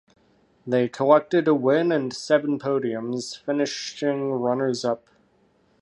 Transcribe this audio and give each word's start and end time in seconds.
They 0.65 0.89
collected 0.89 1.47
a 1.47 1.53
win 1.53 1.91
and 1.91 2.11
seven 2.11 2.57
podiums, 2.57 3.37
finishing 3.39 4.31
runners-up. 4.31 5.05